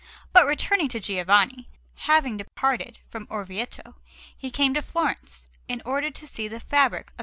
But 0.33 0.47
returning 0.47 0.87
to 0.89 0.99
Giovanni; 0.99 1.69
having 1.93 2.35
departed 2.37 2.97
from 3.11 3.27
Orvieto, 3.29 3.97
he 4.35 4.49
came 4.49 4.73
to 4.73 4.81
Florence, 4.81 5.45
in 5.67 5.79
order 5.85 6.09
to 6.09 6.25
see 6.27 6.47
the 6.47 6.59
fabric 6.59 7.09
of 7.11 7.19
S. 7.19 7.19